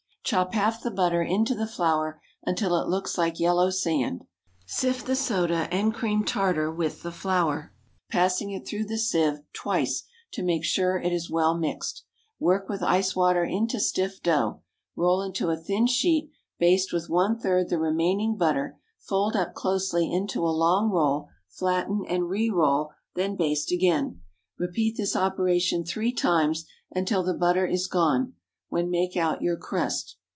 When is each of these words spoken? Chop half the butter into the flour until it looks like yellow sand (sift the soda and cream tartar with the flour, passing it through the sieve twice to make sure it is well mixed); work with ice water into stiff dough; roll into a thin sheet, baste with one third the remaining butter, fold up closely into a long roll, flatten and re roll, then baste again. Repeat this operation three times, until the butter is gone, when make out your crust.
Chop 0.23 0.53
half 0.53 0.81
the 0.81 0.91
butter 0.91 1.21
into 1.21 1.53
the 1.53 1.67
flour 1.67 2.21
until 2.45 2.79
it 2.79 2.87
looks 2.87 3.17
like 3.17 3.37
yellow 3.39 3.69
sand 3.69 4.23
(sift 4.65 5.05
the 5.05 5.15
soda 5.15 5.67
and 5.73 5.93
cream 5.93 6.23
tartar 6.23 6.71
with 6.71 7.01
the 7.01 7.11
flour, 7.11 7.73
passing 8.09 8.51
it 8.51 8.65
through 8.65 8.85
the 8.85 8.99
sieve 8.99 9.39
twice 9.51 10.03
to 10.31 10.41
make 10.43 10.63
sure 10.63 10.97
it 10.97 11.11
is 11.11 11.29
well 11.29 11.57
mixed); 11.57 12.05
work 12.39 12.69
with 12.69 12.81
ice 12.81 13.13
water 13.13 13.43
into 13.43 13.77
stiff 13.77 14.23
dough; 14.23 14.61
roll 14.95 15.21
into 15.21 15.49
a 15.49 15.57
thin 15.57 15.85
sheet, 15.85 16.29
baste 16.59 16.93
with 16.93 17.09
one 17.09 17.37
third 17.37 17.67
the 17.67 17.79
remaining 17.79 18.37
butter, 18.37 18.77
fold 18.99 19.35
up 19.35 19.53
closely 19.53 20.09
into 20.09 20.45
a 20.45 20.47
long 20.55 20.89
roll, 20.91 21.27
flatten 21.49 22.05
and 22.07 22.29
re 22.29 22.49
roll, 22.49 22.91
then 23.15 23.35
baste 23.35 23.69
again. 23.71 24.21
Repeat 24.57 24.95
this 24.95 25.15
operation 25.15 25.83
three 25.83 26.13
times, 26.13 26.65
until 26.89 27.21
the 27.23 27.33
butter 27.33 27.65
is 27.65 27.87
gone, 27.87 28.33
when 28.69 28.89
make 28.89 29.17
out 29.17 29.41
your 29.41 29.57
crust. 29.57 30.15